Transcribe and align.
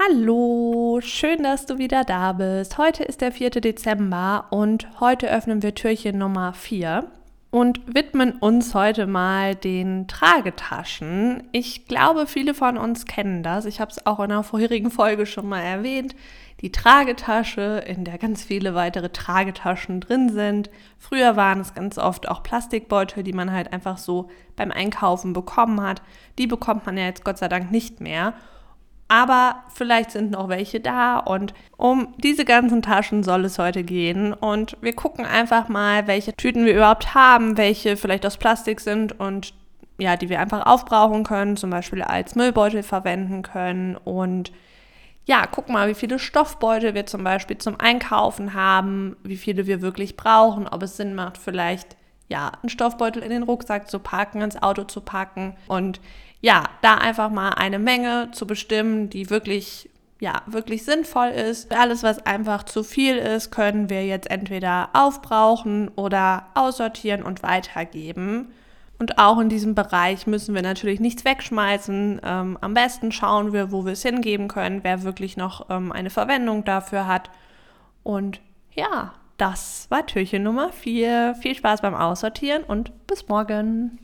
Hallo, 0.00 1.00
schön, 1.02 1.42
dass 1.42 1.66
du 1.66 1.78
wieder 1.78 2.04
da 2.04 2.32
bist. 2.32 2.78
Heute 2.78 3.02
ist 3.02 3.20
der 3.20 3.32
4. 3.32 3.50
Dezember 3.50 4.46
und 4.50 4.86
heute 5.00 5.28
öffnen 5.28 5.60
wir 5.60 5.74
Türchen 5.74 6.18
Nummer 6.18 6.52
4 6.52 7.10
und 7.50 7.80
widmen 7.96 8.34
uns 8.38 8.76
heute 8.76 9.08
mal 9.08 9.56
den 9.56 10.06
Tragetaschen. 10.06 11.42
Ich 11.50 11.86
glaube, 11.88 12.28
viele 12.28 12.54
von 12.54 12.78
uns 12.78 13.06
kennen 13.06 13.42
das. 13.42 13.64
Ich 13.64 13.80
habe 13.80 13.90
es 13.90 14.06
auch 14.06 14.20
in 14.20 14.30
einer 14.30 14.44
vorherigen 14.44 14.92
Folge 14.92 15.26
schon 15.26 15.48
mal 15.48 15.62
erwähnt. 15.62 16.14
Die 16.60 16.70
Tragetasche, 16.70 17.82
in 17.84 18.04
der 18.04 18.18
ganz 18.18 18.44
viele 18.44 18.76
weitere 18.76 19.08
Tragetaschen 19.08 20.00
drin 20.00 20.28
sind. 20.28 20.70
Früher 20.96 21.34
waren 21.34 21.58
es 21.58 21.74
ganz 21.74 21.98
oft 21.98 22.28
auch 22.28 22.44
Plastikbeutel, 22.44 23.24
die 23.24 23.32
man 23.32 23.50
halt 23.50 23.72
einfach 23.72 23.98
so 23.98 24.28
beim 24.54 24.70
Einkaufen 24.70 25.32
bekommen 25.32 25.82
hat. 25.82 26.02
Die 26.38 26.46
bekommt 26.46 26.86
man 26.86 26.96
ja 26.96 27.06
jetzt 27.06 27.24
Gott 27.24 27.38
sei 27.38 27.48
Dank 27.48 27.72
nicht 27.72 28.00
mehr. 28.00 28.34
Aber 29.08 29.62
vielleicht 29.74 30.10
sind 30.10 30.32
noch 30.32 30.50
welche 30.50 30.80
da 30.80 31.18
und 31.18 31.54
um 31.78 32.14
diese 32.18 32.44
ganzen 32.44 32.82
Taschen 32.82 33.22
soll 33.22 33.46
es 33.46 33.58
heute 33.58 33.82
gehen. 33.82 34.34
Und 34.34 34.76
wir 34.82 34.94
gucken 34.94 35.24
einfach 35.24 35.68
mal, 35.68 36.06
welche 36.06 36.34
Tüten 36.34 36.66
wir 36.66 36.76
überhaupt 36.76 37.14
haben, 37.14 37.56
welche 37.56 37.96
vielleicht 37.96 38.26
aus 38.26 38.36
Plastik 38.36 38.80
sind 38.80 39.18
und 39.18 39.54
ja, 39.98 40.16
die 40.16 40.28
wir 40.28 40.40
einfach 40.40 40.66
aufbrauchen 40.66 41.24
können, 41.24 41.56
zum 41.56 41.70
Beispiel 41.70 42.02
als 42.02 42.34
Müllbeutel 42.34 42.82
verwenden 42.82 43.42
können. 43.42 43.96
Und 43.96 44.52
ja, 45.24 45.46
guck 45.46 45.68
mal, 45.68 45.88
wie 45.88 45.94
viele 45.94 46.18
Stoffbeutel 46.18 46.94
wir 46.94 47.06
zum 47.06 47.24
Beispiel 47.24 47.58
zum 47.58 47.80
Einkaufen 47.80 48.54
haben, 48.54 49.16
wie 49.24 49.36
viele 49.36 49.66
wir 49.66 49.82
wirklich 49.82 50.16
brauchen, 50.16 50.68
ob 50.68 50.82
es 50.82 50.96
Sinn 50.96 51.14
macht, 51.14 51.38
vielleicht 51.38 51.96
ja, 52.28 52.52
einen 52.62 52.68
Stoffbeutel 52.68 53.22
in 53.22 53.30
den 53.30 53.42
Rucksack 53.42 53.88
zu 53.90 53.98
packen, 53.98 54.42
ins 54.42 54.62
Auto 54.62 54.84
zu 54.84 55.00
packen 55.00 55.56
und 55.66 56.00
ja, 56.40 56.64
da 56.82 56.94
einfach 56.94 57.30
mal 57.30 57.50
eine 57.50 57.78
Menge 57.78 58.30
zu 58.32 58.46
bestimmen, 58.46 59.10
die 59.10 59.28
wirklich 59.30 59.90
ja, 60.20 60.42
wirklich 60.46 60.84
sinnvoll 60.84 61.28
ist. 61.28 61.72
Alles, 61.72 62.02
was 62.02 62.26
einfach 62.26 62.64
zu 62.64 62.82
viel 62.82 63.16
ist, 63.16 63.50
können 63.50 63.88
wir 63.88 64.04
jetzt 64.04 64.30
entweder 64.30 64.90
aufbrauchen 64.92 65.90
oder 65.94 66.46
aussortieren 66.54 67.22
und 67.22 67.42
weitergeben. 67.42 68.48
Und 68.98 69.18
auch 69.18 69.38
in 69.38 69.48
diesem 69.48 69.76
Bereich 69.76 70.26
müssen 70.26 70.56
wir 70.56 70.62
natürlich 70.62 70.98
nichts 70.98 71.24
wegschmeißen. 71.24 72.20
Ähm, 72.24 72.58
am 72.60 72.74
besten 72.74 73.12
schauen 73.12 73.52
wir, 73.52 73.70
wo 73.70 73.84
wir 73.84 73.92
es 73.92 74.02
hingeben 74.02 74.48
können, 74.48 74.80
wer 74.82 75.04
wirklich 75.04 75.36
noch 75.36 75.70
ähm, 75.70 75.92
eine 75.92 76.10
Verwendung 76.10 76.64
dafür 76.64 77.06
hat. 77.06 77.30
Und 78.02 78.40
ja, 78.74 79.12
das 79.38 79.86
war 79.88 80.04
Türchen 80.04 80.42
Nummer 80.42 80.72
4. 80.72 81.36
Viel 81.40 81.54
Spaß 81.54 81.80
beim 81.80 81.94
Aussortieren 81.94 82.64
und 82.64 83.06
bis 83.06 83.28
morgen. 83.28 83.98